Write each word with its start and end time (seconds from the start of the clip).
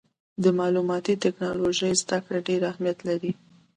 د 0.43 0.45
معلوماتي 0.59 1.13
ټکنالوجۍ 1.23 1.91
زدهکړه 2.01 2.39
ډېر 2.47 2.61
اهمیت 2.71 2.99
لري. 3.07 3.31